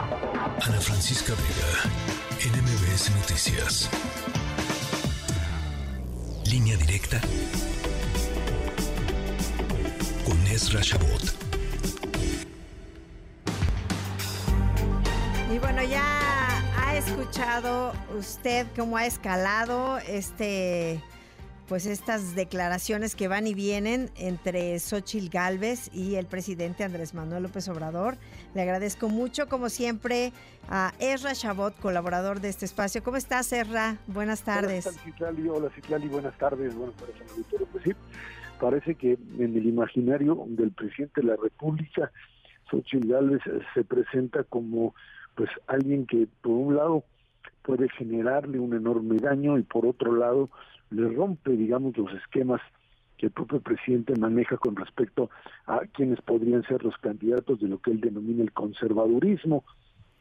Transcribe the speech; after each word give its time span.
Ana 0.00 0.80
Francisca 0.80 1.34
Vega, 1.34 2.56
NMBS 2.56 3.10
Noticias. 3.16 3.90
Línea 6.46 6.76
directa 6.78 7.20
con 10.24 10.46
Ezra 10.46 10.80
Shabot. 10.82 11.34
Y 15.52 15.58
bueno, 15.58 15.82
ya 15.82 16.62
ha 16.78 16.96
escuchado 16.96 17.92
usted 18.18 18.66
cómo 18.74 18.96
ha 18.96 19.04
escalado 19.04 19.98
este 19.98 21.02
pues 21.70 21.86
estas 21.86 22.34
declaraciones 22.34 23.14
que 23.14 23.28
van 23.28 23.46
y 23.46 23.54
vienen 23.54 24.08
entre 24.16 24.76
Xochil 24.80 25.28
Gálvez 25.30 25.88
y 25.94 26.16
el 26.16 26.26
presidente 26.26 26.82
Andrés 26.82 27.14
Manuel 27.14 27.44
López 27.44 27.68
Obrador. 27.68 28.16
Le 28.56 28.62
agradezco 28.62 29.08
mucho, 29.08 29.48
como 29.48 29.68
siempre, 29.68 30.32
a 30.68 30.92
Erra 30.98 31.32
Chabot, 31.32 31.78
colaborador 31.78 32.40
de 32.40 32.48
este 32.48 32.64
espacio. 32.64 33.04
¿Cómo 33.04 33.18
estás, 33.18 33.52
Erra? 33.52 33.98
Buenas 34.08 34.42
tardes. 34.42 34.84
Hola, 34.84 34.98
Citlali. 35.04 35.48
Hola, 35.48 35.70
Citlali. 35.70 36.08
Buenas 36.08 36.36
tardes. 36.38 36.74
Bueno, 36.74 36.92
para 36.94 37.12
el 37.12 37.66
pues 37.66 37.84
sí, 37.84 37.92
parece 38.58 38.96
que 38.96 39.12
en 39.38 39.56
el 39.56 39.64
imaginario 39.64 40.42
del 40.48 40.72
presidente 40.72 41.20
de 41.20 41.28
la 41.28 41.36
República, 41.36 42.10
Xochitl 42.68 43.12
Gálvez 43.12 43.42
se 43.74 43.84
presenta 43.84 44.42
como 44.42 44.96
pues 45.36 45.48
alguien 45.68 46.04
que, 46.04 46.26
por 46.42 46.50
un 46.50 46.74
lado, 46.74 47.04
puede 47.62 47.88
generarle 47.90 48.58
un 48.58 48.74
enorme 48.74 49.18
daño 49.18 49.56
y 49.56 49.62
por 49.62 49.86
otro 49.86 50.16
lado 50.16 50.50
le 50.90 51.08
rompe, 51.08 51.52
digamos, 51.52 51.96
los 51.96 52.12
esquemas 52.14 52.60
que 53.16 53.26
el 53.26 53.32
propio 53.32 53.60
presidente 53.60 54.14
maneja 54.18 54.56
con 54.56 54.76
respecto 54.76 55.30
a 55.66 55.80
quienes 55.92 56.20
podrían 56.22 56.62
ser 56.64 56.82
los 56.82 56.96
candidatos 56.98 57.60
de 57.60 57.68
lo 57.68 57.78
que 57.78 57.90
él 57.90 58.00
denomina 58.00 58.42
el 58.42 58.52
conservadurismo. 58.52 59.64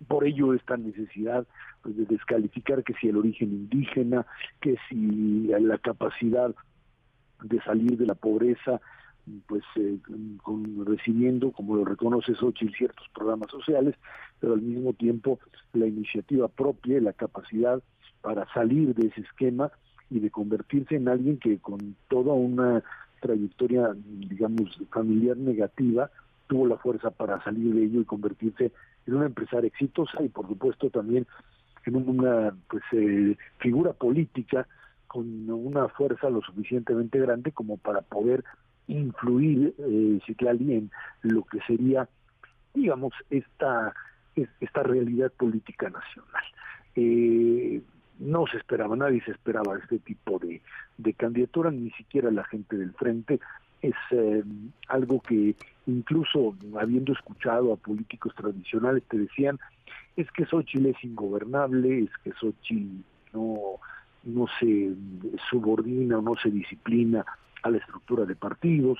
Por 0.08 0.26
ello 0.26 0.54
esta 0.54 0.78
necesidad 0.78 1.48
pues, 1.82 1.95
de 1.95 2.05
descalificar 2.05 2.84
que 2.84 2.94
si 2.95 3.08
el 3.08 3.17
origen 3.17 3.52
indígena, 3.52 4.25
que 4.62 4.75
si 4.90 5.47
la 5.47 5.78
capacidad 5.78 6.53
de 7.42 7.62
salir 7.62 7.97
de 7.97 8.06
la 8.06 8.16
pobreza, 8.16 8.81
pues 9.47 9.64
eh, 9.75 9.97
recibiendo, 10.86 11.52
como 11.52 11.78
lo 11.78 11.86
reconoce 11.86 12.36
Xochitl, 12.36 12.75
ciertos 12.75 13.08
programas 13.14 13.50
sociales, 13.50 13.95
pero 14.40 14.53
al 14.53 14.62
mismo 14.62 14.94
tiempo 14.94 15.40
la 15.73 15.88
iniciativa 15.88 16.47
propia 16.47 17.00
la 17.00 17.14
capacidad 17.14 17.81
para 18.22 18.52
salir 18.53 18.94
de 18.94 19.08
ese 19.08 19.22
esquema 19.22 19.72
y 20.10 20.20
de 20.20 20.30
convertirse 20.30 20.96
en 20.96 21.08
alguien 21.08 21.38
que 21.38 21.60
con 21.60 21.96
toda 22.08 22.34
una 22.34 22.84
trayectoria, 23.22 23.96
digamos, 23.96 24.82
familiar 24.92 25.38
negativa, 25.38 26.10
tuvo 26.48 26.68
la 26.68 26.78
fuerza 26.78 27.12
para 27.12 27.44
salir 27.44 27.74
de 27.74 27.84
ello 27.84 28.02
y 28.02 28.06
convertirse 28.06 28.72
en 29.06 29.16
una 29.16 29.28
empresaria 29.28 29.68
exitosa 29.68 30.22
y 30.24 30.30
por 30.30 30.48
supuesto 30.48 30.90
también 30.90 31.28
en 31.86 31.96
una 31.96 32.56
pues 32.68 32.84
eh, 32.92 33.38
figura 33.60 33.94
política 33.94 34.68
con 35.08 35.50
una 35.50 35.88
fuerza 35.90 36.30
lo 36.30 36.42
suficientemente 36.42 37.20
grande 37.20 37.52
como 37.52 37.78
para 37.78 38.02
poder 38.02 38.44
influir 38.88 39.76
eh, 39.78 40.20
en 40.28 40.92
lo 41.22 41.44
que 41.44 41.60
sería 41.68 42.10
digamos 42.74 43.14
esta 43.30 43.94
esta 44.36 44.84
realidad 44.84 45.32
política 45.34 45.90
nacional. 45.90 46.44
Eh, 46.96 47.82
no 48.20 48.45
se 48.48 48.58
esperaba, 48.58 48.95
nadie 48.95 49.22
se 49.23 49.31
esperaba 49.31 49.78
este 49.78 50.00
tipo 50.00 50.39
de, 50.39 50.62
de 50.98 51.14
candidatura, 51.14 51.72
ni 51.72 51.89
siquiera 51.92 52.30
la 52.31 52.44
gente 52.44 52.78
del 52.78 52.94
frente. 52.94 53.39
Es 53.81 53.95
eh, 54.12 54.44
algo 54.88 55.22
que 55.22 55.56
incluso 55.88 56.56
habiendo 56.80 57.14
escuchado 57.14 57.73
a 57.73 57.78
políticos 57.78 58.34
tradicionales 58.36 59.03
te 59.03 59.17
decían, 59.17 59.58
es 60.16 60.30
que 60.31 60.45
Xochitl 60.45 60.88
es 60.88 61.03
ingobernable, 61.03 62.00
es 62.03 62.12
que 62.23 62.34
Xochitl 62.34 63.03
no, 63.34 63.80
no 64.23 64.45
se 64.59 64.94
subordina 65.50 66.17
o 66.17 66.22
no 66.22 66.36
se 66.36 66.52
disciplina 66.52 67.25
a 67.63 67.69
la 67.69 67.78
estructura 67.78 68.25
de 68.25 68.36
partidos. 68.36 69.00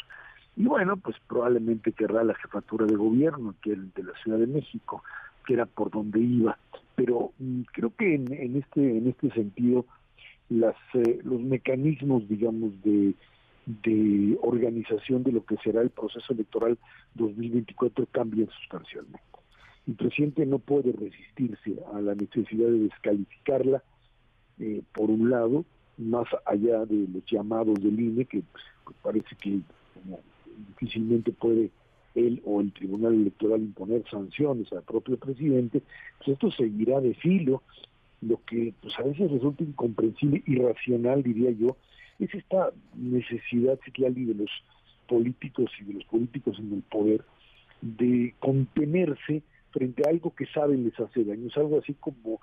Y 0.56 0.66
bueno, 0.66 0.97
pues 0.97 1.16
probablemente 1.28 1.91
querrá 1.91 2.24
la 2.24 2.36
jefatura 2.36 2.86
de 2.86 2.96
gobierno, 2.96 3.56
que 3.62 3.75
de 3.75 4.03
la 4.03 4.13
Ciudad 4.24 4.38
de 4.38 4.47
México, 4.47 5.03
era 5.54 5.66
por 5.66 5.92
donde 5.92 6.20
iba 6.20 6.58
pero 6.96 7.32
mm, 7.40 7.62
creo 7.72 7.94
que 7.96 8.16
en, 8.16 8.56
este 8.56 8.98
en 8.98 9.08
este 9.08 9.32
sentido 9.32 9.86
las 10.50 10.76
eh, 10.94 11.20
los 11.24 11.40
mecanismos 11.42 12.28
digamos 12.28 12.72
de 12.84 13.14
de 13.84 14.38
organización 14.42 15.24
de 15.24 15.32
lo 15.32 15.46
que 15.46 15.56
será 15.58 15.82
el 15.82 15.92
proceso 15.92 16.34
electoral 16.34 16.78
2024 17.14 18.08
cambian 18.12 18.50
sustancialmente. 18.50 19.20
El 19.88 19.96
presidente 19.96 20.46
no 20.46 20.60
puede 20.60 20.92
resistirse 20.92 21.76
a 21.94 22.02
la 22.02 22.16
necesidad 22.16 22.68
de 22.68 22.80
descalificarla, 22.80 23.84
eh, 24.60 24.81
por 24.94 25.10
un 25.10 25.30
lado, 25.30 25.66
más 25.98 26.28
allá 26.46 26.86
de 26.86 27.08
los 27.14 27.24
llamados 27.26 27.76
del 27.81 28.00
INE, 28.00 28.26
que 28.26 28.42
pues, 28.52 28.98
parece 29.04 29.36
que 29.36 29.60
difícilmente 30.70 31.31
puede 31.31 31.70
él 32.16 32.42
o 32.46 32.62
el 32.62 32.72
Tribunal 32.72 33.14
Electoral 33.14 33.62
imponer 33.62 34.03
sanciones 34.09 34.72
al 34.74 34.84
propio 34.84 35.18
presidente, 35.18 35.81
pues 36.18 36.30
esto 36.30 36.52
seguirá 36.52 37.00
de 37.02 37.14
filo. 37.16 37.64
Lo 38.22 38.42
que 38.46 38.74
pues 38.81 38.97
a 39.00 39.03
veces 39.03 39.31
resulta 39.31 39.64
incomprensible, 39.64 40.44
irracional, 40.46 41.24
diría 41.24 41.52
yo, 41.52 41.78
es 42.19 42.34
esta 42.34 42.72
necesidad, 42.96 43.80
Citlali, 43.86 44.25
de 44.25 44.36
los 44.36 44.50
políticos 45.08 45.72
y 45.80 45.86
de 45.86 45.94
los 45.94 46.06
políticos 46.06 46.58
en 46.59 46.74
el 46.74 46.81
poder 46.84 47.24
de 47.81 48.36
contenerse 48.40 49.42
frente 49.72 50.03
a 50.06 50.09
algo 50.09 50.36
que 50.36 50.46
saben 50.48 50.84
les 50.84 51.00
hace 51.00 51.24
daño. 51.24 51.48
Es 51.48 51.58
algo 51.58 51.80
así 51.80 51.94
como 51.94 52.40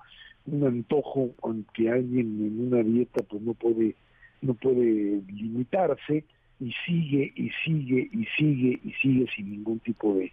un 0.46 0.64
antojo, 0.64 1.30
aunque 1.42 1.90
alguien 1.90 2.26
en 2.40 2.68
una 2.68 2.82
dieta 2.82 3.22
pues 3.28 3.42
no 3.42 3.54
puede 3.54 3.96
no 4.42 4.54
puede 4.54 5.22
limitarse, 5.32 6.24
y 6.60 6.72
sigue 6.86 7.32
y 7.34 7.50
sigue 7.64 8.08
y 8.12 8.24
sigue 8.36 8.80
y 8.82 8.92
sigue 9.02 9.26
sin 9.34 9.50
ningún 9.50 9.78
tipo 9.80 10.14
de, 10.14 10.32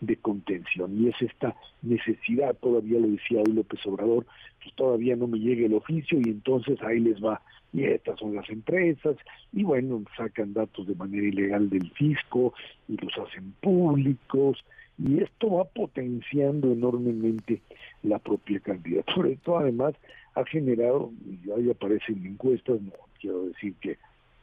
de 0.00 0.16
contención. 0.16 1.00
Y 1.00 1.08
es 1.08 1.22
esta 1.22 1.54
necesidad, 1.82 2.56
todavía 2.56 2.98
lo 2.98 3.08
decía 3.08 3.40
hoy 3.40 3.52
López 3.52 3.84
Obrador, 3.86 4.26
pues 4.62 4.74
todavía 4.74 5.16
no 5.16 5.26
me 5.26 5.38
llegue 5.38 5.66
el 5.66 5.74
oficio 5.74 6.18
y 6.20 6.30
entonces 6.30 6.80
ahí 6.82 7.00
les 7.00 7.22
va, 7.22 7.40
y 7.72 7.84
estas 7.84 8.18
son 8.18 8.34
las 8.34 8.48
empresas, 8.50 9.16
y 9.52 9.62
bueno, 9.62 10.02
sacan 10.16 10.52
datos 10.52 10.86
de 10.86 10.94
manera 10.94 11.26
ilegal 11.26 11.70
del 11.70 11.90
fisco 11.92 12.52
y 12.88 12.96
los 12.96 13.16
hacen 13.18 13.52
públicos, 13.60 14.64
y 14.98 15.22
esto 15.22 15.50
va 15.52 15.64
potenciando 15.64 16.72
enormemente 16.72 17.62
la 18.02 18.18
propia 18.18 18.60
candidatura. 18.60 19.28
Esto 19.30 19.58
además 19.58 19.94
ha 20.34 20.44
generado, 20.44 21.10
y 21.26 21.50
ahí 21.50 21.70
aparecen 21.70 22.26
encuestas, 22.26 22.80
no 22.82 22.92
quiero 23.18 23.46
decir 23.46 23.74
que 23.80 23.96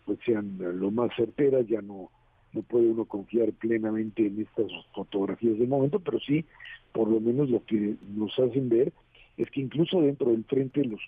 pues 0.08 0.20
sean 0.26 0.58
lo 0.58 0.90
más 0.90 1.12
certeras, 1.18 1.68
ya 1.68 1.82
no, 1.82 2.10
no 2.54 2.62
puede 2.62 2.88
uno 2.88 3.04
confiar 3.04 3.52
plenamente 3.52 4.26
en 4.26 4.42
estas 4.42 4.72
fotografías 4.96 5.60
del 5.60 5.68
momento, 5.68 6.00
pero 6.00 6.18
sí, 6.22 6.46
por 6.94 7.10
lo 7.10 7.20
menos 7.20 7.50
lo 7.50 7.64
que 7.66 7.96
nos 8.16 8.40
hacen 8.40 8.70
ver 8.70 8.94
es 9.36 9.52
que 9.52 9.60
incluso 9.60 10.02
dentro 10.02 10.32
del 10.32 10.46
frente 10.46 10.84
los 10.86 11.02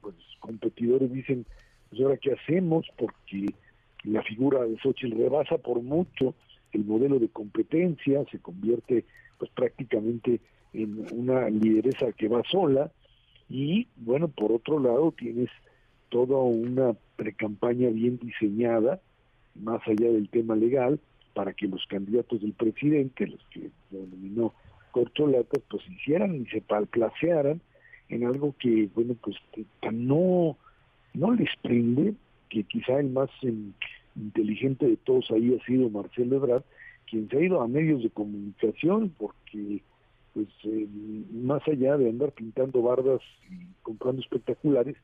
pues, 0.00 0.16
competidores 0.40 1.12
dicen, 1.12 1.46
pues 1.88 2.02
ahora 2.02 2.16
qué 2.16 2.32
hacemos, 2.32 2.86
porque 2.98 3.54
la 4.02 4.22
figura 4.24 4.64
de 4.64 4.76
Xochitl 4.78 5.16
rebasa 5.16 5.56
por 5.58 5.80
mucho 5.80 6.34
el 6.72 6.84
modelo 6.84 7.20
de 7.20 7.28
competencia, 7.28 8.24
se 8.32 8.40
convierte 8.40 9.04
pues 9.38 9.50
prácticamente 9.52 10.40
en 10.72 11.06
una 11.12 11.48
lideresa 11.48 12.10
que 12.12 12.26
va 12.26 12.42
sola, 12.50 12.90
y 13.48 13.86
bueno, 13.94 14.26
por 14.26 14.50
otro 14.50 14.80
lado 14.80 15.12
tienes 15.12 15.50
toda 16.08 16.38
una 16.38 16.96
precampaña 17.16 17.90
bien 17.90 18.18
diseñada, 18.18 19.00
más 19.54 19.80
allá 19.86 20.10
del 20.10 20.28
tema 20.28 20.56
legal, 20.56 21.00
para 21.34 21.52
que 21.52 21.66
los 21.66 21.84
candidatos 21.86 22.40
del 22.40 22.52
presidente, 22.52 23.26
los 23.26 23.40
que 23.50 23.70
denominó 23.90 24.54
corcholatas, 24.92 25.62
pues 25.68 25.82
hicieran 25.88 26.36
y 26.36 26.46
se 26.46 26.60
palplacearan 26.60 27.60
en 28.08 28.24
algo 28.24 28.54
que, 28.58 28.88
bueno, 28.94 29.14
pues 29.20 29.36
no, 29.92 30.56
no 31.14 31.34
les 31.34 31.50
prende, 31.62 32.14
que 32.48 32.64
quizá 32.64 33.00
el 33.00 33.10
más 33.10 33.30
inteligente 34.14 34.86
de 34.86 34.96
todos 34.96 35.30
ahí 35.30 35.56
ha 35.56 35.64
sido 35.64 35.90
Marcelo 35.90 36.36
Ebrard, 36.36 36.62
quien 37.10 37.28
se 37.28 37.36
ha 37.36 37.40
ido 37.40 37.60
a 37.60 37.68
medios 37.68 38.02
de 38.02 38.10
comunicación 38.10 39.12
porque 39.18 39.82
pues 40.32 40.48
eh, 40.64 40.88
más 41.32 41.66
allá 41.68 41.96
de 41.96 42.08
andar 42.08 42.32
pintando 42.32 42.82
bardas 42.82 43.20
y 43.50 43.66
comprando 43.82 44.20
espectaculares, 44.20 44.96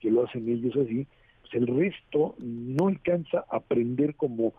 que 0.00 0.10
lo 0.10 0.24
hacen 0.24 0.48
ellos 0.48 0.76
así, 0.76 1.06
pues 1.46 1.62
el 1.62 1.66
resto 1.66 2.34
no 2.38 2.88
alcanza 2.88 3.44
a 3.50 3.56
aprender 3.56 4.14
como, 4.14 4.54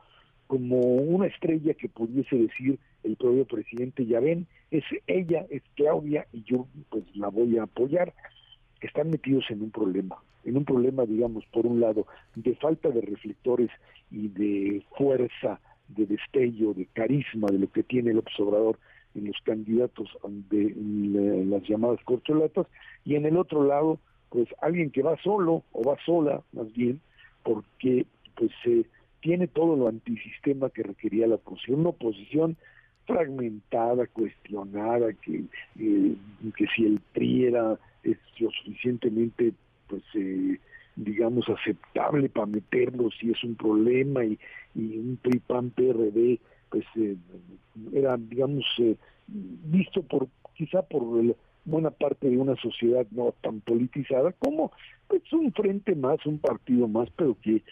como 0.48 0.80
una 0.80 1.28
estrella 1.28 1.74
que 1.74 1.90
pudiese 1.90 2.36
decir 2.36 2.80
el 3.04 3.16
propio 3.16 3.46
presidente, 3.46 4.06
ya 4.06 4.20
ven, 4.20 4.48
es 4.72 4.84
ella, 5.08 5.46
es 5.50 5.64
Claudia, 5.76 6.28
y 6.34 6.44
yo 6.44 6.68
pues 6.90 7.04
la 7.16 7.30
voy 7.30 7.58
a 7.58 7.64
apoyar. 7.64 8.14
Están 8.82 9.10
metidos 9.10 9.46
en 9.50 9.62
un 9.62 9.72
problema, 9.72 10.18
en 10.46 10.58
un 10.58 10.66
problema, 10.66 11.06
digamos, 11.06 11.46
por 11.52 11.66
un 11.66 11.80
lado, 11.80 12.06
de 12.36 12.56
falta 12.56 12.90
de 12.90 13.02
reflectores 13.02 13.70
y 14.12 14.28
de 14.30 14.84
fuerza, 14.98 15.60
de 15.88 16.06
destello, 16.06 16.74
de 16.74 16.86
carisma 16.94 17.48
de 17.50 17.60
lo 17.60 17.72
que 17.72 17.84
tiene 17.84 18.12
el 18.12 18.20
observador 18.20 18.78
en 19.16 19.28
los 19.28 19.38
candidatos 19.44 20.10
de 20.50 20.74
las 21.46 21.64
llamadas 21.64 22.00
corcholatas 22.04 22.68
y 23.04 23.16
en 23.16 23.26
el 23.26 23.38
otro 23.38 23.64
lado 23.64 24.00
pues 24.30 24.48
alguien 24.62 24.92
que 24.92 25.02
va 25.02 25.18
solo 25.24 25.64
o 25.72 25.84
va 25.84 25.98
sola 26.06 26.42
más 26.54 26.72
bien 26.74 27.00
porque 27.44 28.06
pues 28.36 28.52
eh, 28.66 28.84
tiene 29.22 29.48
todo 29.48 29.76
lo 29.76 29.88
antisistema 29.88 30.70
que 30.70 30.84
requería 30.84 31.28
la 31.28 31.36
oposición, 31.36 31.80
una 31.82 31.90
oposición 31.90 32.58
fragmentada, 33.06 34.06
cuestionada, 34.08 35.14
que, 35.14 35.44
eh, 35.80 36.16
que 36.56 36.66
si 36.76 36.86
el 36.86 37.00
PRI 37.14 37.46
era 37.46 37.80
lo 38.40 38.52
suficientemente 38.52 39.54
pues 39.88 40.04
eh, 40.14 40.60
digamos 40.96 41.48
aceptable 41.50 42.30
para 42.30 42.48
meterlo 42.48 43.10
si 43.12 43.32
es 43.32 43.44
un 43.44 43.56
problema 43.56 44.24
y, 44.26 44.38
y 44.76 44.98
un 44.98 45.18
PRI 45.22 45.40
PAN 45.40 45.70
PRD 45.72 46.40
pues 46.70 46.86
eh, 46.96 47.16
era 47.94 48.18
digamos 48.18 48.66
eh, 48.80 48.96
visto 49.28 50.04
por 50.04 50.28
quizá 50.56 50.82
por 50.82 51.36
buena 51.68 51.92
parte 51.92 52.30
de 52.30 52.38
una 52.38 52.56
sociedad 52.56 53.06
no 53.12 53.34
tan 53.42 53.62
politizada 53.62 54.32
como 54.34 54.72
pues 55.08 55.22
un 55.34 55.52
frente 55.54 55.96
más 55.96 56.26
un 56.26 56.40
partido 56.40 56.88
más 56.88 57.10
pero 57.16 57.38
que 57.42 57.64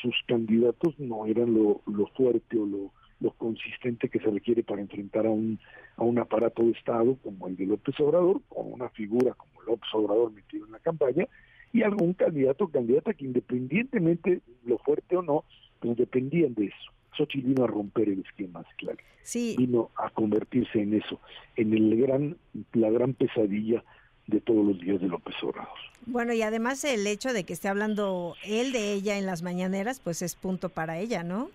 sus 0.00 0.14
candidatos 0.26 0.98
no 0.98 1.26
eran 1.26 1.52
lo, 1.54 1.82
lo 1.86 2.06
fuerte 2.08 2.58
o 2.58 2.66
lo, 2.66 2.92
lo 3.20 3.30
consistente 3.32 4.08
que 4.08 4.18
se 4.18 4.30
requiere 4.30 4.62
para 4.62 4.80
enfrentar 4.80 5.26
a 5.26 5.30
un, 5.30 5.58
a 5.96 6.04
un 6.04 6.18
aparato 6.18 6.62
de 6.62 6.72
Estado 6.72 7.16
como 7.22 7.48
el 7.48 7.56
de 7.56 7.66
López 7.66 7.98
Obrador, 8.00 8.40
con 8.48 8.72
una 8.72 8.88
figura 8.90 9.34
como 9.34 9.62
López 9.62 9.88
Obrador 9.94 10.32
metido 10.32 10.66
en 10.66 10.72
la 10.72 10.78
campaña, 10.80 11.26
y 11.72 11.82
algún 11.82 12.14
candidato 12.14 12.64
o 12.64 12.68
candidata 12.68 13.14
que 13.14 13.24
independientemente 13.24 14.40
lo 14.64 14.78
fuerte 14.78 15.16
o 15.16 15.22
no, 15.22 15.44
pues 15.80 15.96
dependían 15.96 16.54
de 16.54 16.66
eso. 16.66 16.95
Xochitl 17.16 17.48
vino 17.48 17.64
a 17.64 17.66
romper 17.66 18.08
el 18.08 18.20
esquema, 18.20 18.64
claro. 18.76 18.98
Sí. 19.22 19.54
Vino 19.58 19.90
a 19.96 20.10
convertirse 20.10 20.80
en 20.80 20.94
eso, 20.94 21.20
en 21.56 21.74
el 21.74 21.96
gran, 22.00 22.36
la 22.72 22.90
gran 22.90 23.14
pesadilla 23.14 23.82
de 24.26 24.40
todos 24.40 24.64
los 24.64 24.80
días 24.80 25.00
de 25.00 25.08
López 25.08 25.34
Obrador. 25.42 25.78
Bueno, 26.06 26.32
y 26.32 26.42
además 26.42 26.84
el 26.84 27.06
hecho 27.06 27.32
de 27.32 27.44
que 27.44 27.52
esté 27.52 27.68
hablando 27.68 28.34
él 28.44 28.72
de 28.72 28.92
ella 28.92 29.18
en 29.18 29.26
las 29.26 29.42
mañaneras, 29.42 30.00
pues 30.00 30.22
es 30.22 30.34
punto 30.36 30.68
para 30.68 30.98
ella, 30.98 31.22
¿no? 31.22 31.48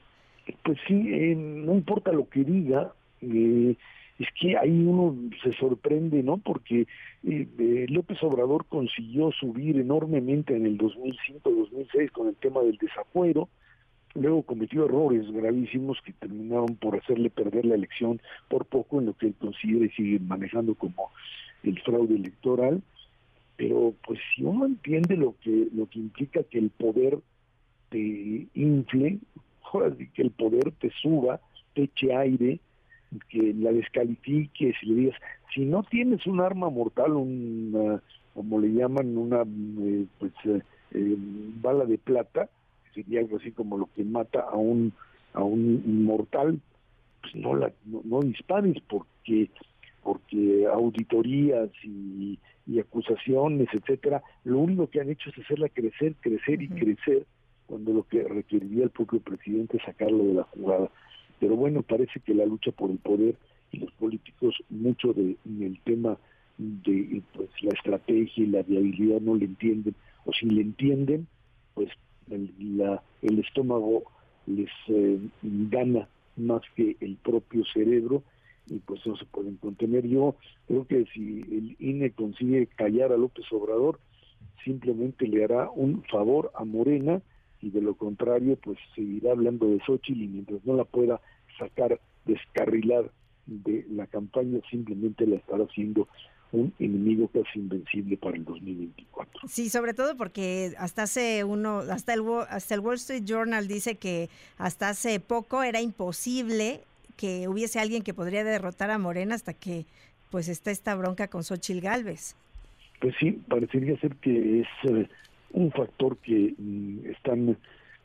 Pues 0.64 0.78
sí, 0.88 1.08
eh, 1.14 1.36
no 1.36 1.74
importa 1.74 2.12
lo 2.12 2.28
que 2.28 2.44
diga, 2.44 2.94
eh, 3.22 3.76
es 4.20 4.28
que 4.40 4.58
ahí 4.58 4.86
uno 4.86 5.16
se 5.44 5.52
sorprende, 5.54 6.24
¿no? 6.24 6.38
Porque 6.38 6.88
eh, 7.24 7.86
López 7.90 8.22
Obrador 8.24 8.66
consiguió 8.66 9.32
subir 9.32 9.78
enormemente 9.78 10.56
en 10.56 10.66
el 10.66 10.78
2005-2006 10.78 12.12
con 12.12 12.28
el 12.28 12.36
tema 12.36 12.62
del 12.62 12.78
desafuero, 12.78 13.50
luego 14.16 14.44
cometió 14.44 14.86
errores 14.86 15.30
gravísimos 15.32 16.00
que 16.04 16.14
terminaron 16.14 16.76
por 16.76 16.98
hacerle 16.98 17.30
perder 17.30 17.66
la 17.66 17.76
elección 17.76 18.22
por 18.50 18.66
poco 18.66 19.00
en 19.00 19.08
lo 19.08 19.14
que 19.14 19.28
él 19.28 19.36
considera 19.40 19.86
y 19.86 19.90
sigue 19.90 20.20
manejando 20.20 20.76
como 20.76 21.12
el 21.64 21.80
fraude 21.82 22.16
electoral, 22.16 22.82
pero 23.56 23.94
pues 24.06 24.20
si 24.36 24.44
uno 24.44 24.66
entiende 24.66 25.16
lo 25.16 25.36
que 25.42 25.68
lo 25.74 25.88
que 25.88 26.00
implica 26.00 26.44
que 26.44 26.58
el 26.58 26.72
poder 26.72 27.20
te 27.90 28.48
infle, 28.56 29.20
que 30.14 30.22
el 30.22 30.32
poder 30.32 30.72
te 30.80 30.92
suba, 31.02 31.40
te 31.74 31.84
eche 31.84 32.14
aire, 32.16 32.60
que 33.30 33.54
la 33.54 33.72
descalifiques 33.72 34.76
y 34.82 34.86
le 34.86 34.96
digas, 34.96 35.20
si 35.54 35.66
no 35.66 35.84
tienes 35.84 36.26
un 36.28 36.40
arma 36.40 36.70
mortal, 36.70 37.14
una, 37.14 38.02
como 38.34 38.60
le 38.60 38.70
llaman, 38.70 39.18
una 39.18 39.42
eh, 39.42 40.06
pues 40.20 40.32
eh, 40.46 40.62
eh, 40.94 41.16
bala 41.62 41.86
de 41.86 41.98
plata, 41.98 42.50
sería 42.94 43.20
algo 43.20 43.38
así 43.38 43.52
como 43.52 43.78
lo 43.78 43.90
que 43.96 44.04
mata 44.04 44.42
a 44.42 44.56
un 44.56 44.94
a 45.34 45.44
un 45.44 46.04
mortal, 46.04 46.60
pues 47.22 47.36
no 47.36 47.56
la 47.56 47.72
no, 47.86 48.02
no 48.04 48.20
dispares 48.22 48.78
porque 48.90 49.50
porque 50.04 50.66
auditorías 50.66 51.70
y, 51.84 52.40
acusaciones, 52.80 53.68
etcétera, 53.74 54.24
lo 54.46 54.60
único 54.60 54.90
que 54.90 55.02
han 55.02 55.10
hecho 55.10 55.30
es 55.30 55.38
hacerla 55.38 55.68
crecer, 55.68 56.16
crecer 56.22 56.62
y 56.62 56.70
crecer, 56.70 57.26
cuando 57.68 57.92
lo 57.92 58.04
que 58.04 58.24
requeriría 58.24 58.86
el 58.86 58.92
propio 58.92 59.20
presidente 59.20 59.78
es 59.78 59.84
sacarlo 59.84 60.24
de 60.24 60.34
la 60.36 60.44
jugada. 60.44 60.90
Pero 61.40 61.58
bueno, 61.58 61.82
parece 61.82 62.22
que 62.22 62.34
la 62.34 62.46
lucha 62.46 62.72
por 62.72 62.90
el 62.90 62.98
poder 62.98 63.36
y 63.72 63.80
los 63.80 63.92
políticos 63.94 64.56
mucho 64.70 65.12
de 65.12 65.36
en 65.46 65.64
el 65.64 65.80
tema 65.82 66.18
de 66.58 67.22
pues 67.34 67.50
la 67.62 67.72
estrategia 67.72 68.44
y 68.44 68.48
la 68.48 68.64
viabilidad 68.64 69.20
no 69.20 69.36
le 69.36 69.46
entienden, 69.46 69.96
o 70.26 70.32
si 70.32 70.46
le 70.46 70.62
entienden, 70.62 71.28
pues 71.74 71.90
el, 72.32 72.78
la, 72.78 73.02
el 73.22 73.40
estómago 73.40 74.04
les 74.48 74.70
eh, 74.88 75.20
gana 75.42 76.08
más 76.38 76.62
que 76.76 76.96
el 77.00 77.16
propio 77.18 77.64
cerebro 77.66 78.24
y 78.68 78.80
pues 78.80 79.06
no 79.06 79.16
se 79.18 79.26
pueden 79.26 79.58
contener. 79.58 80.08
Yo 80.08 80.36
creo 80.68 80.88
que 80.88 81.06
si 81.14 81.42
el 81.42 81.76
INE 81.80 82.12
consigue 82.12 82.68
callar 82.68 83.12
a 83.12 83.18
López 83.18 83.46
Obrador, 83.52 84.00
simplemente 84.64 85.28
le 85.28 85.44
hará 85.44 85.70
un 85.70 86.04
favor 86.04 86.52
a 86.56 86.64
Morena 86.64 87.22
y 87.62 87.70
de 87.70 87.82
lo 87.82 87.96
contrario 87.96 88.58
pues 88.62 88.78
seguirá 88.96 89.32
hablando 89.32 89.68
de 89.68 89.80
Xochitl 89.86 90.22
y 90.22 90.28
mientras 90.28 90.66
no 90.66 90.76
la 90.76 90.86
pueda 90.86 91.22
sacar, 91.60 92.00
descarrilar 92.26 93.12
de 93.46 93.86
la 93.90 94.08
campaña, 94.08 94.60
simplemente 94.70 95.28
la 95.28 95.36
estará 95.36 95.64
haciendo 95.64 96.08
un 96.52 96.74
enemigo 96.80 97.28
casi 97.30 97.60
invencible 97.60 98.18
para 98.18 98.38
el 98.38 98.46
2024. 98.46 99.48
Sí, 99.48 99.70
sobre 99.70 99.94
todo 99.94 100.18
porque 100.18 100.74
hasta 100.78 101.04
hace 101.04 101.44
uno, 101.44 101.80
hasta 101.80 102.14
el, 102.14 102.24
hasta 102.50 102.76
el 102.76 102.82
Wall 102.82 102.96
Street 102.96 103.24
Journal 103.26 103.68
dice 103.68 103.96
que 103.96 104.30
hasta 104.58 104.90
hace 104.90 105.20
poco 105.20 105.64
era 105.64 105.82
imposible 105.82 106.82
que 107.16 107.48
hubiese 107.48 107.80
alguien 107.80 108.04
que 108.04 108.14
podría 108.14 108.44
derrotar 108.44 108.92
a 108.92 108.98
Morena 108.98 109.36
hasta 109.36 109.54
que 109.54 109.86
pues 110.30 110.48
está 110.48 110.72
esta 110.72 110.96
bronca 110.96 111.28
con 111.28 111.44
Xochil 111.44 111.82
Gálvez. 111.82 112.36
Pues 113.00 113.16
sí, 113.20 113.32
parecería 113.48 114.00
ser 114.00 114.16
que 114.16 114.62
es 114.62 114.68
eh, 114.90 115.08
un 115.52 115.72
factor 115.72 116.18
que 116.18 116.54
mm, 116.58 117.10
están 117.12 117.58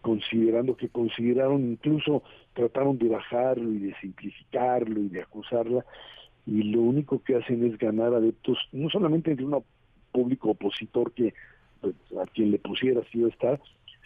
considerando, 0.03 0.77
que 0.77 0.89
consideraron, 0.89 1.73
incluso 1.73 2.23
trataron 2.55 2.99
de 2.99 3.09
bajarlo 3.09 3.73
y 3.73 3.79
de 3.79 3.95
simplificarlo 4.01 5.01
y 5.01 5.09
de 5.09 5.23
acusarla, 5.23 5.85
y 6.47 6.63
lo 6.63 6.81
único 6.81 7.23
que 7.23 7.37
hacen 7.37 7.65
es 7.65 7.77
ganar 7.79 8.15
adeptos, 8.15 8.59
no 8.73 8.89
solamente 8.89 9.31
entre 9.31 9.47
un 9.47 9.63
público 10.13 10.51
opositor 10.51 11.13
que 11.13 11.35
pues, 11.81 11.95
a 12.21 12.27
quien 12.27 12.53
le 12.53 12.59
pusiera 12.59 13.03
si 13.11 13.19
iba 13.19 13.29
a 13.29 13.31
estar, 13.31 13.61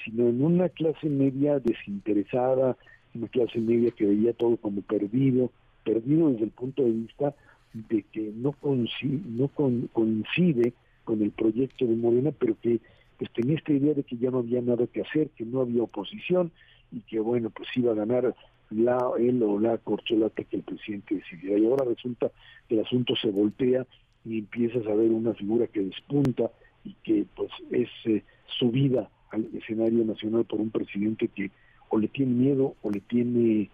sino 0.04 0.28
en 0.28 0.42
una 0.42 0.68
clase 0.70 1.08
media 1.08 1.58
desinteresada, 1.60 2.76
una 3.14 3.28
clase 3.28 3.58
media 3.58 3.90
que 3.90 4.06
veía 4.06 4.32
todo 4.32 4.56
como 4.56 4.80
perdido, 4.82 5.50
perdido 5.84 6.30
desde 6.30 6.44
el 6.44 6.50
punto 6.50 6.82
de 6.82 6.90
vista 6.90 7.34
de 7.74 8.02
que 8.04 8.32
no, 8.34 8.52
coincide, 8.52 9.20
no 9.26 9.48
coincide 9.48 10.72
con 11.04 11.22
el 11.22 11.30
proyecto 11.30 11.86
de 11.86 11.94
Morena, 11.94 12.32
pero 12.38 12.56
que 12.60 12.80
pues 13.18 13.30
tenía 13.32 13.56
esta 13.56 13.72
idea 13.72 13.92
de 13.92 14.02
que 14.02 14.16
ya 14.16 14.30
no 14.30 14.38
había 14.38 14.62
nada 14.62 14.86
que 14.86 15.02
hacer, 15.02 15.28
que 15.30 15.44
no 15.44 15.60
había 15.60 15.82
oposición 15.82 16.50
y 16.90 17.00
que 17.00 17.20
bueno, 17.20 17.50
pues 17.50 17.68
iba 17.76 17.92
a 17.92 17.94
ganar 17.94 18.34
la 18.70 18.98
él 19.18 19.42
o 19.42 19.58
la 19.58 19.78
corcholata 19.78 20.44
que 20.44 20.56
el 20.56 20.62
presidente 20.62 21.16
decidiera. 21.16 21.58
Y 21.58 21.66
ahora 21.66 21.84
resulta 21.84 22.30
que 22.68 22.76
el 22.76 22.84
asunto 22.84 23.14
se 23.16 23.30
voltea 23.30 23.86
y 24.24 24.38
empiezas 24.38 24.86
a 24.86 24.94
ver 24.94 25.10
una 25.10 25.34
figura 25.34 25.66
que 25.66 25.80
despunta 25.80 26.50
y 26.84 26.94
que 27.02 27.26
pues 27.34 27.50
es 27.70 27.88
eh, 28.04 28.22
subida 28.58 29.10
al 29.30 29.48
escenario 29.54 30.04
nacional 30.04 30.44
por 30.44 30.60
un 30.60 30.70
presidente 30.70 31.28
que 31.28 31.50
o 31.88 31.98
le 31.98 32.08
tiene 32.08 32.32
miedo 32.32 32.74
o 32.82 32.90
le 32.90 33.00
tiene 33.00 33.70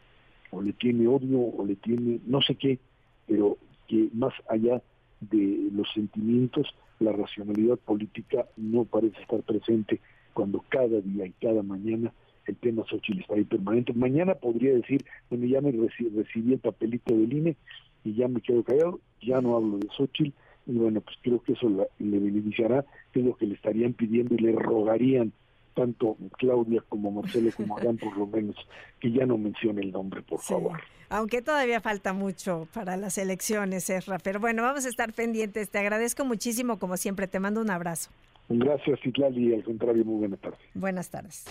o 0.50 0.62
le 0.62 0.72
tiene 0.72 1.06
odio 1.06 1.40
o 1.40 1.64
le 1.66 1.76
tiene 1.76 2.20
no 2.26 2.40
sé 2.40 2.54
qué, 2.54 2.78
pero 3.26 3.58
que 3.88 4.08
más 4.14 4.32
allá 4.48 4.82
de 5.20 5.68
los 5.72 5.90
sentimientos, 5.92 6.74
la 6.98 7.12
racionalidad 7.12 7.76
política 7.78 8.46
no 8.56 8.84
parece 8.84 9.20
estar 9.20 9.42
presente 9.42 10.00
cuando 10.32 10.64
cada 10.68 11.00
día 11.00 11.26
y 11.26 11.32
cada 11.32 11.62
mañana 11.62 12.12
el 12.46 12.56
tema 12.56 12.84
Xochitl 12.88 13.20
está 13.20 13.34
ahí 13.34 13.44
permanente. 13.44 13.92
Mañana 13.92 14.34
podría 14.34 14.74
decir, 14.74 15.04
bueno, 15.30 15.46
ya 15.46 15.60
me 15.60 15.72
recibí 15.72 16.52
el 16.52 16.58
papelito 16.58 17.14
del 17.14 17.32
INE 17.32 17.56
y 18.04 18.14
ya 18.14 18.28
me 18.28 18.40
quedo 18.40 18.62
callado, 18.62 19.00
ya 19.20 19.40
no 19.40 19.56
hablo 19.56 19.78
de 19.78 19.88
Xochitl, 19.96 20.32
y 20.66 20.72
bueno, 20.72 21.00
pues 21.00 21.16
creo 21.22 21.42
que 21.42 21.52
eso 21.52 21.68
le 21.68 22.18
beneficiará, 22.18 22.84
que 23.12 23.20
es 23.20 23.26
lo 23.26 23.36
que 23.36 23.46
le 23.46 23.54
estarían 23.54 23.92
pidiendo 23.92 24.34
y 24.34 24.38
le 24.38 24.52
rogarían 24.52 25.32
tanto 25.76 26.16
Claudia 26.38 26.82
como 26.88 27.12
Marcelo 27.12 27.50
como 27.56 27.78
Adán 27.78 27.98
por 27.98 28.16
lo 28.16 28.26
menos, 28.26 28.56
que 28.98 29.12
ya 29.12 29.26
no 29.26 29.38
mencione 29.38 29.82
el 29.82 29.92
nombre, 29.92 30.22
por 30.22 30.40
favor. 30.40 30.80
Aunque 31.08 31.40
todavía 31.40 31.80
falta 31.80 32.12
mucho 32.12 32.66
para 32.74 32.96
las 32.96 33.16
elecciones, 33.18 33.88
Ezra, 33.90 34.18
pero 34.18 34.40
bueno, 34.40 34.62
vamos 34.62 34.86
a 34.86 34.88
estar 34.88 35.12
pendientes. 35.12 35.70
Te 35.70 35.78
agradezco 35.78 36.24
muchísimo, 36.24 36.80
como 36.80 36.96
siempre, 36.96 37.28
te 37.28 37.38
mando 37.38 37.60
un 37.60 37.70
abrazo. 37.70 38.10
Gracias, 38.48 38.98
Citlali, 39.02 39.54
al 39.54 39.62
contrario, 39.62 40.04
muy 40.04 40.18
buena 40.18 40.36
tarde. 40.36 40.56
Buenas 40.74 41.10
tardes. 41.10 41.44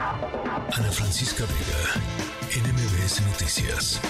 Ana 0.00 0.90
Francisca 0.90 1.44
Vega, 1.44 2.00
NMBS 2.56 3.20
Noticias. 3.20 4.00